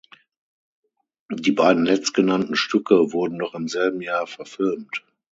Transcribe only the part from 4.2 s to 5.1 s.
verfilmt.